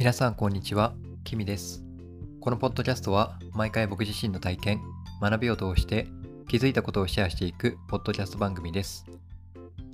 [0.00, 1.84] 皆さんこんにちは、キミです。
[2.40, 4.80] このポッドキャストは毎回僕自身の体験、
[5.20, 6.06] 学びを通して
[6.48, 9.04] 気づいたことをシェアしていくポッドキャスト番組です。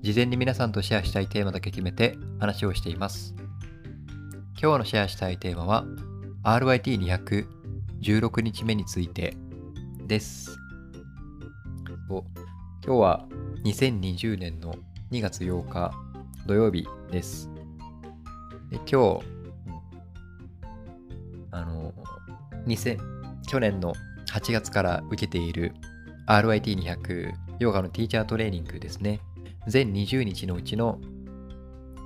[0.03, 3.34] 事前に皆さんとシェアしたいテーマだけ決めて話をしています。
[4.62, 5.84] 今日のシェアしたいテーマは
[6.44, 7.48] RYT200
[8.01, 9.37] 16日目について
[10.07, 10.57] です。
[12.08, 12.22] 今
[12.84, 13.26] 日は
[13.65, 14.76] 2020年の
[15.11, 15.93] 2月8日
[16.47, 17.51] 土曜日です。
[18.70, 19.36] で今日、
[21.56, 21.95] あの、
[22.66, 22.98] 2000
[23.46, 23.95] 去年の
[24.30, 25.73] 8月から受けている
[26.28, 29.20] RYT200 ヨガのティーチャートレーニングですね。
[29.66, 31.00] 全20日のうちの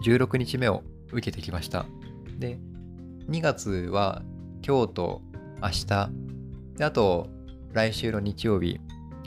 [0.04, 0.82] 16日目を
[1.12, 1.86] 受けてきました。
[2.38, 2.58] で、
[3.28, 4.22] 2月は
[4.64, 5.22] 今日と
[5.60, 6.10] 明日、
[6.76, 7.28] であと
[7.72, 8.78] 来週の日曜日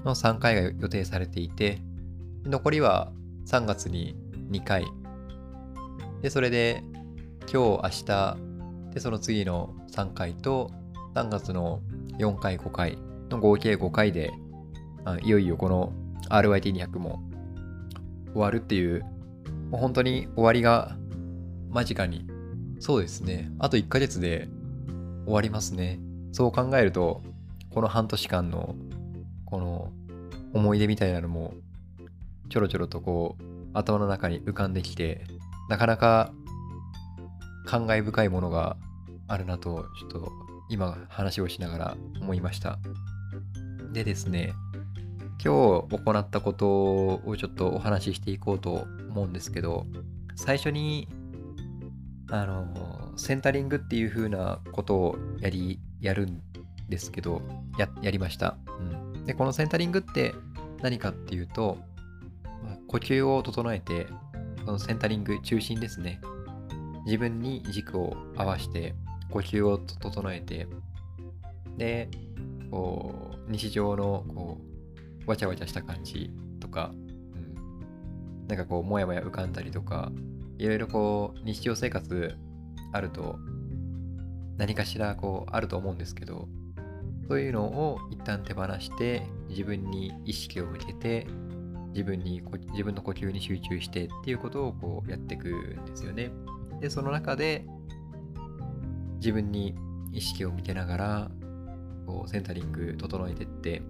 [0.05, 1.80] の3回が予定されていて、
[2.45, 3.12] 残りは
[3.45, 4.16] 3月に
[4.52, 4.86] 2回。
[6.22, 6.81] で、それで
[7.52, 8.38] 今日、明日、
[8.94, 10.72] で、その次の3回と
[11.13, 11.81] 3月の
[12.17, 12.97] 4回、5回
[13.30, 14.33] の合計5回で、
[15.22, 15.94] いよいよこの
[16.30, 17.22] RYT200 も
[18.33, 19.03] 終わるっていう、
[19.69, 20.97] もう本当に終わりが
[21.69, 22.25] 間近に、
[22.80, 24.49] そうですね、あと1ヶ月で
[25.25, 25.99] 終わりますね。
[26.31, 27.21] そう考えると、
[27.69, 28.75] この半年間の
[29.45, 29.91] この
[30.53, 31.53] 思い出みたいなのも
[32.49, 35.25] ちょろちょろとこう頭の中に浮かんできて
[35.69, 36.31] なかなか
[37.66, 38.77] 感慨深いものが
[39.34, 40.31] あるなとちょっと
[40.70, 42.80] 今話をしながら思いました。
[43.92, 44.53] でですね
[45.44, 49.86] 今日行ったことをちょっとお話ししていこうと思うんですけど
[50.36, 51.08] 最初に
[52.30, 56.42] あのセンタリングっていう風なことをやりやるん
[56.89, 57.42] ですけど
[57.78, 60.34] ややりました、うん、でこのセンタリングって
[60.81, 61.78] 何かっていうと
[62.88, 64.08] 呼吸を整えて
[64.66, 66.22] このセンタリング中心ですね。
[67.06, 68.95] 自分に軸を合わせて
[69.34, 70.67] 呼吸を整えて
[71.76, 72.08] で
[72.70, 74.61] こう日常のこ
[75.26, 76.30] うわちゃわちゃした感じ
[76.60, 80.11] とか、うん、なんかこうもやもや浮かんだりとか
[80.60, 82.36] いろいろこう日常生活
[82.92, 83.39] あると
[84.58, 86.48] 何かしらこうあると思うんですけど
[87.27, 91.26] そういうのを一旦手放して自分に意識を向けて
[91.94, 96.32] 自分に自分の呼吸に集中してっていうことをこうやっていくんですよね。
[96.82, 97.65] でその中で
[99.23, 99.73] 自分に
[100.11, 101.32] 意識を向けながら
[102.06, 103.82] こうセンタリング整えてって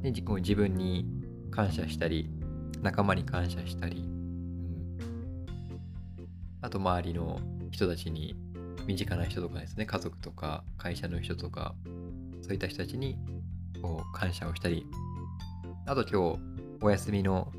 [0.00, 1.08] で自分に
[1.50, 2.30] 感謝したり
[2.80, 5.00] 仲間に感謝したり、うん、
[6.60, 7.40] あと周りの
[7.72, 8.36] 人たちに
[8.86, 11.74] 身近な人とかですね家族とか会社の人とか
[12.40, 13.18] そういった人たちに
[13.82, 14.86] こう感謝をしたり。
[15.86, 16.38] あと今日
[16.80, 17.52] お休みの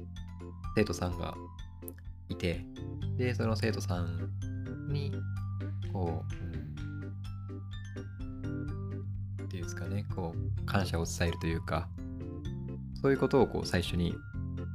[0.76, 1.36] 生徒さんが
[2.30, 2.66] いて
[3.18, 4.32] でその生徒さん
[4.90, 5.12] に
[5.96, 6.35] こう、
[10.14, 11.88] こう感謝を伝えるというか
[13.02, 14.16] そういうことをこう最初に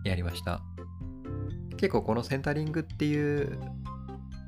[0.04, 0.62] やりました。
[1.76, 3.58] 結構このセンタリングっていう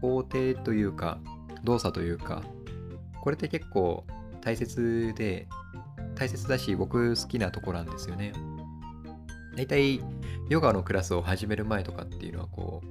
[0.03, 1.19] 工程というか
[1.65, 2.43] 動作というか
[3.23, 4.05] これって結構
[4.43, 5.49] 大切で
[6.15, 8.33] 大切だし僕好きなとこなんですよね。
[9.57, 10.01] 大体
[10.49, 12.87] ヨガのクラスを始める前とかっていうのはこう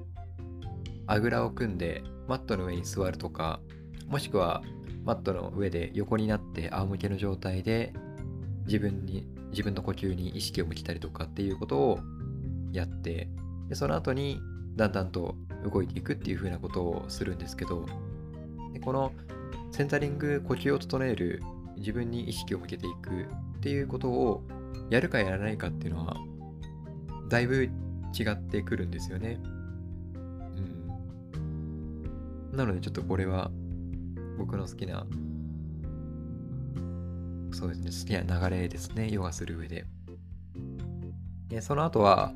[1.06, 3.60] あぐらを組んでマットの上に座るとか
[4.08, 4.62] もしくは
[5.12, 7.92] マットの上で横になって仰向けの状態で
[8.66, 12.00] 自分に自分の呼吸に意識を向けたりとかっていうことを
[12.72, 13.28] やって
[13.68, 14.40] でその後に
[14.78, 15.36] だんだんと
[15.70, 17.86] 動いていくっていう風なことをするんですけど
[18.72, 19.12] でこの
[19.72, 21.44] センタリング呼吸を整える
[21.76, 23.10] 自分に意識を向けていく
[23.58, 24.44] っていうことを
[24.90, 26.16] やるかやらないかっていうのは
[27.28, 27.70] だいぶ違
[28.32, 29.42] ってくるんですよね。
[32.54, 32.58] うん。
[32.58, 33.52] なのでちょっとこれは
[34.42, 35.06] 僕の好きな
[37.54, 39.86] そうですね好きな流れですねヨガする上で。
[41.48, 42.34] でその後は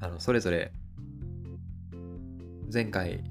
[0.00, 0.72] あのそれぞれ
[2.72, 3.22] 前回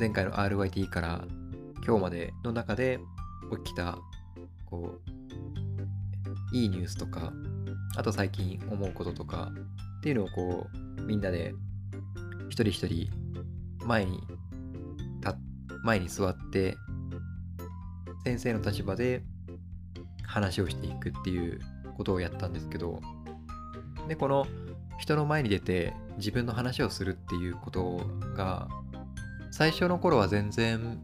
[0.00, 1.24] 前回の RYT から
[1.86, 2.98] 今日までの中で
[3.64, 3.96] 起きた
[4.66, 4.98] こ
[6.52, 7.32] ういいニュースとか
[7.96, 9.52] あと最近思うこととか
[9.98, 10.66] っていうのをこ
[10.98, 11.54] うみんなで
[12.48, 13.08] 一人一人
[13.86, 14.18] 前に
[15.84, 16.76] 前に座って
[18.24, 19.22] 先生の立場で
[20.22, 21.60] 話をしていくっていう
[21.96, 23.00] ことをやったんですけど
[24.08, 24.46] でこの
[24.98, 28.00] 人の前に出て自分の話をするっていうこと
[28.34, 28.68] が
[29.50, 31.02] 最初の頃は全然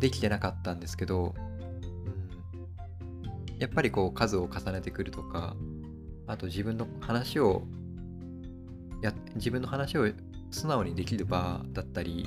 [0.00, 1.34] できてなかったんですけど、
[3.48, 5.56] うん、やっぱりこう数を重ねてくるとか
[6.26, 7.62] あと自分の話を
[9.02, 10.08] や自分の話を
[10.50, 12.26] 素直にできる場だったり、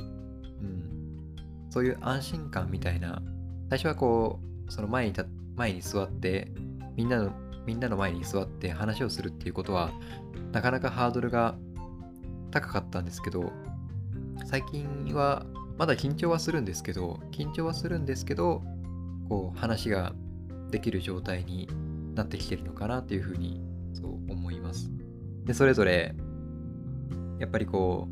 [1.72, 3.24] そういう安心感みたいな、
[3.70, 5.26] 最初はこう、その前にた
[5.56, 6.52] 前に座って、
[6.98, 7.32] みんなの、
[7.66, 9.92] みんなの前に座って話をするっていうことは、
[10.52, 11.56] なかなかハードルが
[12.52, 13.54] 高かったんですけど、
[14.46, 15.46] 最近は、
[15.78, 18.62] まだ緊張はするんですけど、緊張はするんですけど、
[19.30, 20.14] こう、話が
[20.72, 21.70] できる状態に
[22.16, 23.62] なってきてるのかなっていうふうに、
[23.94, 24.92] そう思います。
[25.46, 26.14] で、それぞれ、
[27.40, 28.10] やっぱりこ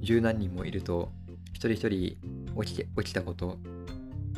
[0.00, 1.12] う、十何人もいると、
[1.52, 3.58] 一人一人起きて起きたこと、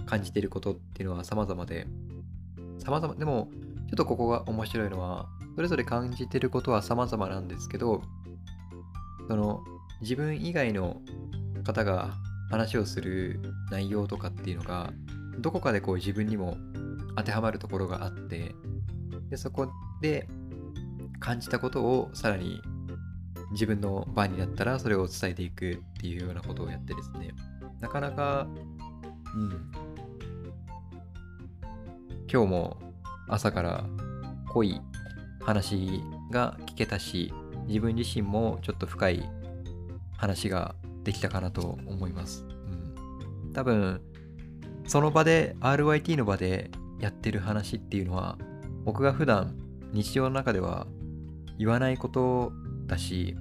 [0.07, 1.87] 感じていることっていうのは様々で、
[2.79, 3.49] 様々、でも、
[3.89, 8.03] ちょっとここが面白いのは、それぞれ感じてることは様々なんですけど、
[9.29, 9.65] その
[10.01, 11.01] 自分以外の
[11.65, 12.15] 方が
[12.51, 13.41] 話をする
[13.71, 14.93] 内容とかっていうのが、
[15.39, 16.57] どこかでこう自分にも
[17.17, 18.55] 当てはまるところがあって、
[19.31, 19.69] でそこ
[20.01, 20.29] で
[21.19, 22.61] 感じたことをさらに
[23.53, 27.33] 自分の番になったらそれを伝えていくっていうようなことをやってですね、
[27.81, 28.47] なかなか、
[29.35, 29.73] うん、
[32.31, 32.77] 今日も
[33.29, 33.85] 朝から
[34.49, 34.81] 濃い
[35.41, 37.33] 話が聞けたし、
[37.67, 39.29] 自分自身もちょっと深い
[40.17, 40.75] 話が
[41.05, 42.45] できたかなと思います。
[43.45, 44.01] うん、多分、
[44.87, 46.71] その場で、RYT の場で
[47.01, 48.39] やってる話っていうのは、
[48.85, 49.55] 僕が普段
[49.93, 50.87] 日常の中では
[51.59, 52.53] 言わないこと
[52.87, 53.37] だし、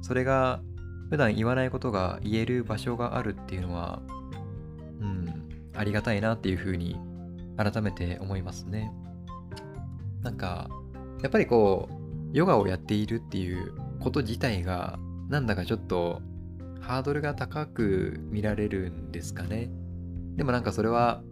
[0.00, 0.60] それが
[1.10, 4.02] 普段言わないことが言える場所があるっていうのは、
[5.00, 6.98] うん、ありがたいなっていうふうに
[7.56, 8.92] 改めて思いますね。
[10.22, 10.68] なんか、
[11.22, 14.98] やっぱりこう、ヨガをやっているっていうこと自体が、
[15.28, 16.20] なんだかちょっと
[16.80, 19.70] ハードルが高く見られるんですかね。
[20.36, 21.22] でもなんかそれは、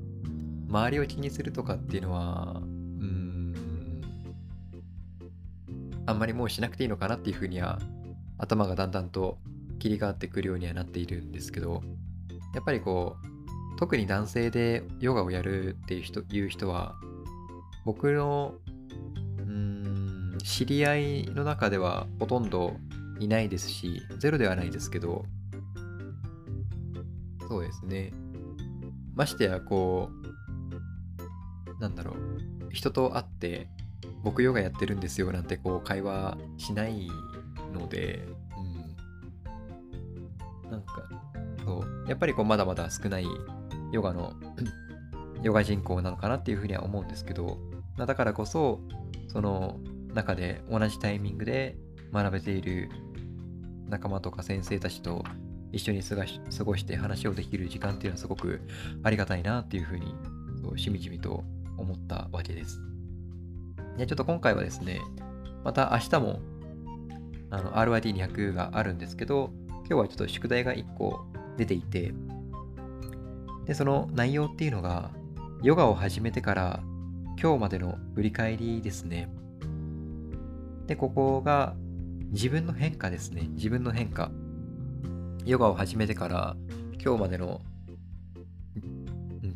[0.69, 3.55] 周りを気にするとかっていうのは、うん、
[6.07, 7.79] あんまりもうしなくていいのかなっていうふうには、
[8.39, 9.39] 頭がだんだんと
[9.79, 11.83] 切り替わってくるようにはなっているんですけど、
[12.55, 16.95] やっぱりこう、特に男性でヨガをやるっていう人いう人は、
[17.85, 18.55] 僕の
[19.39, 22.77] うん知り合いの中ではほとんど
[23.19, 25.25] いないですし、ゼロではないですけど、
[27.49, 28.13] そうですね。
[29.15, 33.69] ましてや、こう、なんだろう、人と会って、
[34.23, 37.09] 僕ヨガやってるんですよなんてこう会話しない
[37.73, 38.27] ので、
[42.09, 43.27] やっぱりこうまだまだ少ない
[43.93, 44.35] ヨガの
[45.43, 47.59] ヨガ人口なのかなっていうふうには思うんですけど、
[47.97, 48.81] だからこそ、
[49.29, 49.79] その
[50.15, 51.77] 中で同じタイミングで
[52.13, 52.89] 学べている
[53.89, 55.25] 仲間とか先生たちと
[55.73, 56.15] 一緒に過
[56.65, 58.61] ごして話をできる時間っていうのはすごく
[59.03, 60.15] ありがたいなっていうふうに
[60.63, 61.45] そうしみじみと
[61.77, 62.81] 思ったわけです。
[63.99, 65.01] でちょっと今回はですね、
[65.63, 66.41] また明日も
[67.51, 72.13] あの RYT200 があるんですけど、今日はちょっと宿題が1個出ていて、
[73.67, 75.11] で、その内容っていうのが、
[75.63, 76.81] ヨガを始めてから
[77.41, 79.29] 今日までの振り返りですね。
[80.87, 81.75] で、ここが
[82.31, 83.49] 自分の変化ですね。
[83.53, 84.31] 自分の変化。
[85.45, 86.57] ヨガを始めてから
[87.03, 87.61] 今日までの、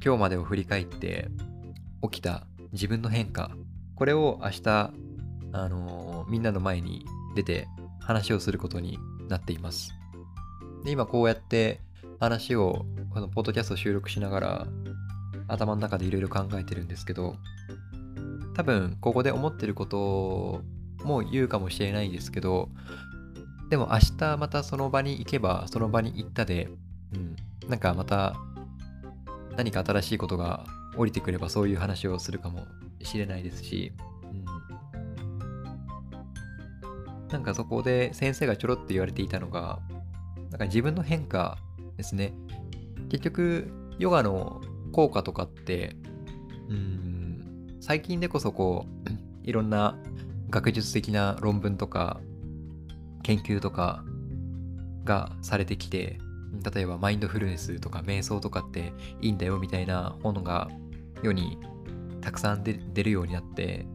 [0.05, 1.29] 今日までを振り返って
[2.03, 3.51] 起きた自分の変化。
[3.94, 4.93] これを明日、
[5.53, 7.05] あのー、みんなの前に
[7.35, 7.67] 出て
[8.01, 8.99] 話をすることに
[9.29, 9.93] なっています。
[10.84, 11.81] で、今こうやって
[12.20, 14.67] 話を、このポッドキャスト収録しながら
[15.46, 17.37] 頭の中でいろいろ考えてるんですけど、
[18.55, 20.63] 多分ここで思ってること
[21.05, 22.69] も言うかもしれないですけど、
[23.70, 26.69] でも明日またその場に行けば、その場に行ったで、
[27.15, 27.37] うん、
[27.69, 28.34] なんかまた
[29.56, 30.65] 何か新しいことが
[30.96, 32.67] 降りてくればそういう話をするかも
[33.03, 33.93] しれないですし、
[34.25, 34.27] う
[37.27, 39.79] ん、なんかそこで先生がちょろって言われていたのが、
[40.51, 41.58] なんか自分の変化
[41.98, 42.32] ですね。
[43.10, 44.62] 結局、ヨガの
[44.93, 45.96] 効果とかって、
[46.70, 49.10] うん、最近でこそこう、
[49.46, 49.98] いろんな
[50.50, 52.20] 学術的な論文とか
[53.22, 54.05] 研究とか
[55.05, 56.19] がされてきて
[56.74, 60.69] 例えばマインドフルネスとか瞑想とかっていいんだよみたいな本が
[61.22, 61.58] 世に
[62.20, 63.86] たくさん出るようになって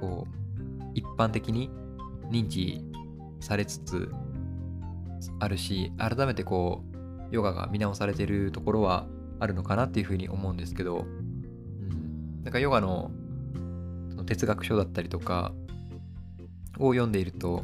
[0.00, 1.70] こう一般的に
[2.30, 2.82] 認知
[3.40, 4.10] されつつ
[5.38, 9.06] あるし改めてこうヨガが見直されてるところは
[9.38, 13.10] あるのかなっていうふうに思うんですけど、うん、なんかヨガの
[14.26, 15.52] 哲学書だったりとか
[16.78, 17.62] を読んでいると、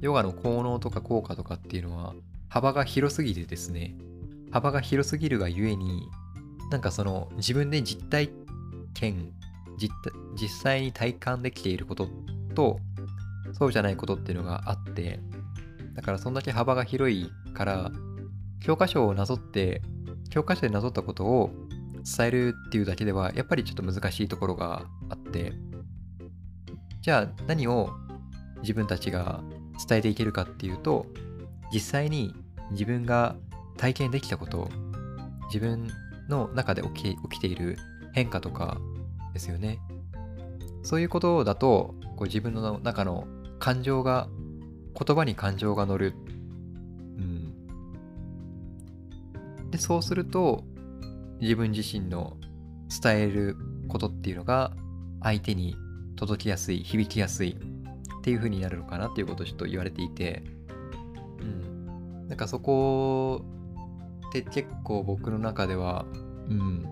[0.00, 2.14] ヨガの効能とか効果とかっていうのは
[2.48, 3.94] 幅が広すぎてですね、
[4.50, 6.08] 幅が広すぎるがゆえに、
[6.70, 8.30] なんかその自分で実体
[8.94, 9.32] 験、
[9.78, 9.90] 実
[10.34, 12.08] 実際に体感できていること
[12.54, 12.78] と、
[13.52, 15.20] そうじゃないことっていうのがあって、
[15.96, 17.90] だからそんだけ幅が広いから、
[18.60, 19.82] 教科書をなぞって
[20.30, 21.50] 教科書でなぞったことを
[22.04, 25.52] 伝えるっていうだけではやっぱりちょっと難しいところがあって
[27.00, 27.90] じゃあ何を
[28.62, 29.42] 自分たちが
[29.88, 31.06] 伝えていけるかっていうと
[31.72, 32.34] 実際に
[32.70, 33.36] 自分が
[33.76, 34.68] 体験できたこと
[35.46, 35.88] 自分
[36.28, 37.76] の中で起き起きている
[38.12, 38.78] 変化とか
[39.32, 39.78] ですよね。
[40.82, 43.26] そういうことだとこう自分の中の
[43.58, 44.28] 感情が
[44.98, 46.14] 言葉に感情が乗る、
[47.18, 47.52] うん、
[49.70, 50.64] でそうすると
[51.40, 52.36] 自分自身の
[53.02, 53.56] 伝える
[53.88, 54.72] ことっていうのが
[55.22, 55.76] 相手に
[56.16, 60.42] 届きやすい響きやすいっていう風になるのかなっていうことをちょっと言われていて。
[61.40, 62.26] うん。
[62.28, 63.44] なんかそこ
[64.30, 66.06] って結構僕の中では
[66.48, 66.82] うん。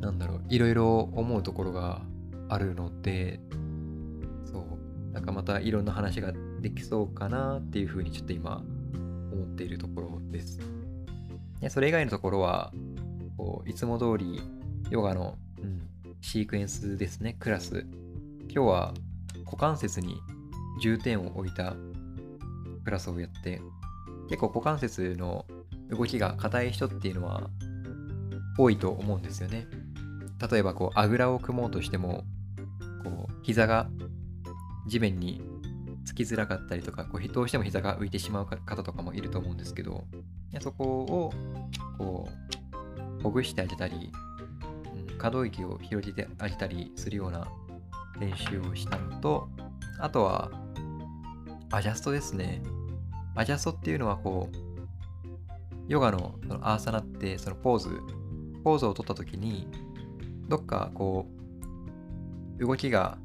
[0.00, 2.02] なんだろういろいろ思うところが
[2.48, 3.40] あるので
[5.14, 8.62] なんかまたいろんな話ができそうかなっていうふうにちょっと今
[9.32, 10.58] 思っているところです。
[11.60, 12.72] でそれ以外のところは
[13.36, 14.42] こういつも通り
[14.90, 15.88] ヨガの、うん、
[16.20, 17.86] シークエンスですねクラス
[18.52, 18.94] 今日は
[19.44, 20.20] 股関節に
[20.82, 21.76] 重点を置いた
[22.84, 23.62] クラスをやって
[24.28, 25.46] 結構股関節の
[25.90, 27.48] 動きが硬い人っていうのは
[28.58, 29.66] 多いと思うんですよね。
[30.50, 32.24] 例えばこうあぐらを組もうとしても
[33.04, 33.88] こう膝が
[34.86, 35.42] 地面に
[36.04, 40.04] つきづらかったりとかこうどうしても膝が浮いてしまう方とかもいると思うんですけど
[40.60, 41.32] そこを
[41.98, 42.28] こ
[43.18, 44.12] うほぐしてあげたり、
[45.10, 47.48] うん、可動域を広げてあげたりするような
[48.20, 49.48] 練習をしたのと
[49.98, 50.50] あとは
[51.70, 52.62] アジャストですね。
[53.34, 54.56] アジャストっていうのはこう
[55.88, 57.88] ヨガのそのアーサナってそのポーズ
[58.62, 59.66] ポーズを取った時に
[60.48, 61.26] どっかこ
[62.58, 63.18] う、動きが、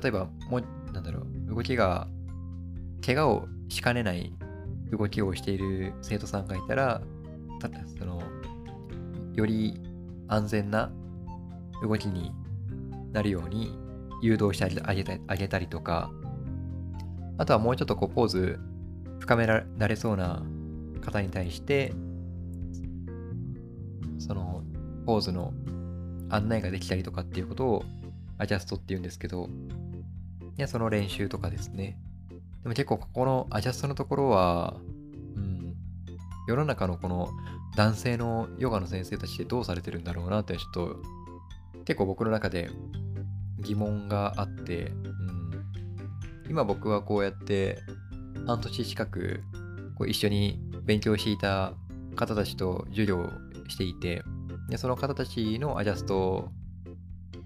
[0.00, 2.08] 例えば、もう、なんだろう、動きが、
[3.04, 4.32] 怪我をしかねない
[4.90, 7.02] 動きをしている生徒さんがいたら、
[7.60, 7.68] た
[7.98, 8.22] その、
[9.34, 9.80] より
[10.28, 10.90] 安全な
[11.82, 12.32] 動きに
[13.12, 13.76] なるように
[14.22, 16.10] 誘導してあげたあげたりとか、
[17.38, 18.60] あとはもうちょっとこうポーズ
[19.20, 20.42] 深められそうな
[21.00, 21.92] 方に対して、
[24.18, 24.62] その
[25.06, 25.52] ポーズの
[26.30, 27.84] 案内ができたりとかっていうことを
[28.38, 29.48] アジャストっていうんですけど、
[30.66, 31.98] その練習とかですね。
[32.62, 34.76] でも結構ここのアジャストのところは、
[35.36, 35.74] うん、
[36.46, 37.30] 世の中のこの
[37.76, 41.02] 男性のヨガの先生たちってどうされてるんだろうなってちょっと
[41.84, 42.70] 結構僕の中で
[43.58, 45.64] 疑問があって、うん、
[46.48, 47.78] 今僕はこうやって
[48.46, 49.42] 半年近く
[49.96, 51.72] こう一緒に勉強していた
[52.14, 53.30] 方たちと授業
[53.68, 54.22] していて、
[54.68, 56.50] でその方たちのアジャスト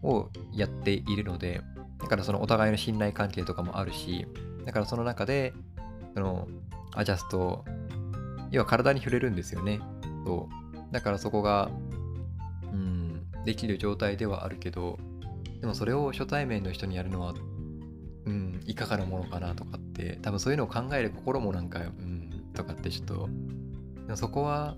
[0.03, 1.61] をやっているので、
[1.99, 4.27] だからそのお互いの信頼関係とかもあるし、
[4.65, 5.55] だからその中で、
[6.15, 6.49] その
[6.95, 7.65] アジャスト、
[8.51, 9.81] 要は体に触れるんですよね。
[10.25, 10.93] そう。
[10.93, 11.71] だからそこが、
[12.73, 14.99] うん、できる状態ではあるけど、
[15.61, 17.35] でもそれを初対面の人にやるのは、
[18.27, 23.29] うん、いかがなものかなとかって、多分そういうのを考える心もなんか、うん、とかってちょっと、
[24.15, 24.77] そこは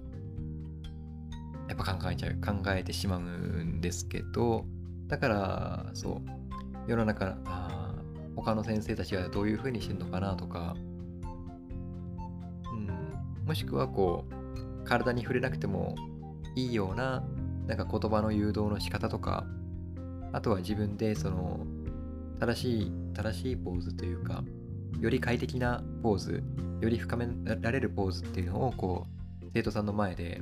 [1.68, 4.64] やっぱ考えちゃう考えてしまうんですけど
[5.06, 6.38] だからそう
[6.88, 7.95] 世の中あ
[8.35, 10.75] 他の先生たちはどういうふうにしてるのかなとか、
[12.73, 15.95] うん、もしくはこう体に触れなくても
[16.57, 17.23] いいような
[17.66, 19.45] なんか言葉の誘導の仕方とか
[20.33, 21.61] あとは自分でその
[22.40, 24.42] 正しい正しいポーズというか
[24.99, 26.42] より快適なポーズ
[26.80, 27.28] より深め
[27.61, 29.07] られるポーズっていうのをこ
[29.42, 30.40] う生徒さんの前で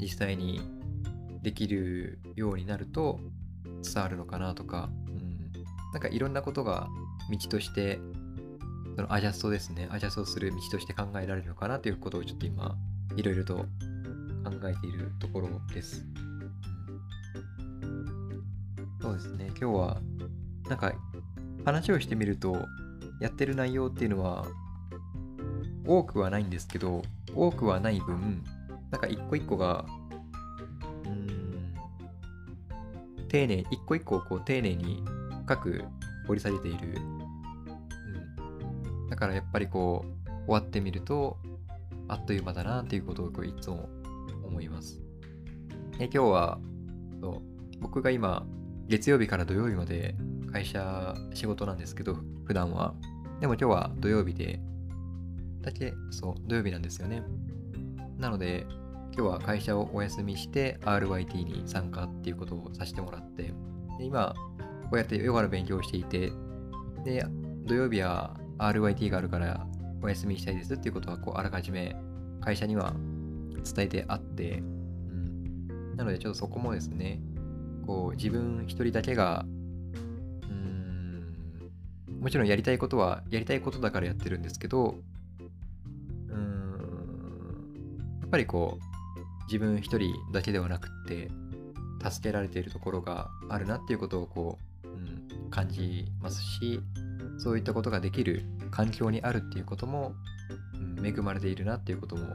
[0.00, 0.62] 実際に
[1.42, 3.20] できるようになると
[3.82, 4.88] 伝わるのかなとか、
[5.94, 6.88] なんかいろんなことが
[7.30, 8.00] 道として
[8.96, 9.88] そのアジャストですね。
[9.90, 12.76] アジャストする道として考えられるのかなということをちょっと今
[13.16, 13.64] いろいろと考
[14.64, 16.04] えているところです、
[19.00, 19.46] そうですね。
[19.60, 20.00] 今日は
[20.68, 20.92] なんか
[21.64, 22.66] 話をしてみると
[23.20, 24.46] やってる内容っていうのは
[25.86, 27.02] 多くはないんですけど
[27.34, 28.42] 多くはない分
[28.90, 29.84] なんか一個一個が、
[31.04, 31.74] うん、
[33.28, 35.04] 丁寧、一個一個をこう丁寧に
[35.44, 35.84] 深く
[36.26, 36.98] 掘り下げている。
[36.98, 37.00] う
[39.06, 39.08] ん。
[39.08, 41.38] だからやっぱりこう、終わってみると、
[42.08, 43.88] あっという間だなっていうことをこういつも
[44.44, 45.00] 思います。
[45.98, 46.58] で今日は
[47.20, 47.42] そう
[47.80, 48.46] 僕が今、
[48.88, 50.14] 月曜日から土曜日まで
[50.52, 52.94] 会社仕事なんですけど、普段は。
[53.40, 54.60] でも今日は土曜日で、
[55.60, 57.22] だけ、そう、土曜日なんですよね。
[58.18, 58.66] なので、
[59.16, 63.54] 今日は会社をお休みして RYT に参加っていうことをさせてもらって、
[63.98, 64.34] で今、
[64.84, 66.32] こうやってヨガの勉強をしていて、
[67.04, 67.24] で、
[67.64, 69.66] 土曜日は RYT があるから、
[70.02, 71.96] お休みしたいですっていうことは、こう、あらかじめ
[72.40, 72.94] 会社には
[73.64, 75.96] 伝えてあって、うん。
[75.96, 77.20] なので、ちょっとそこもですね、
[77.86, 79.44] こう、自分一人だけが、
[80.48, 81.24] うん、
[82.20, 84.96] もちろんやりたいことは、やりたいことだからやってるんですけど、
[86.28, 88.82] うん、やっぱりこう、
[89.46, 91.30] 自分一人だけではなくって、
[92.10, 94.73] 助けられているところがあるなっていうことをこう、
[95.54, 96.80] 感じますし、
[97.38, 98.42] そういったことができる
[98.72, 100.16] 環境にあるっていうことも、
[100.98, 102.34] うん、恵まれているなっていうことも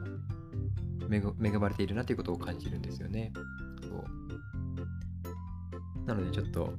[1.10, 1.20] 恵
[1.58, 3.30] まれているなっていうことを感じるんですよね。
[3.82, 4.04] そう
[6.06, 6.72] なのでちょっと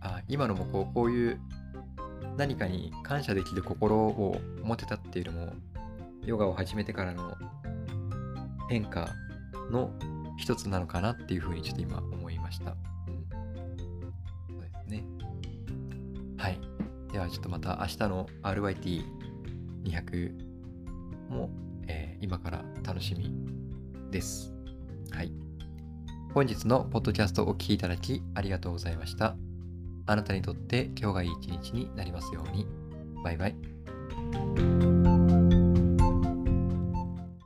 [0.00, 1.40] あ今のもこうこういう
[2.38, 5.52] 何かに感謝できる心を持てたっていうのも
[6.24, 7.36] ヨガを始めてからの
[8.70, 9.10] 変化
[9.70, 9.90] の
[10.38, 12.74] 一つなのかなっていうふうにちょっと今思いました。
[17.14, 20.32] ではちょっとまた明日の RYT200
[21.30, 21.48] も、
[21.86, 23.30] えー、今から楽しみ
[24.10, 24.52] です。
[25.12, 25.30] はい。
[26.34, 29.36] 本日のポッドキャストをお聴きいただきありがとうございました。
[30.06, 32.66] あなたにとって今日がいい一日になりますように。
[33.22, 33.73] バイバイ。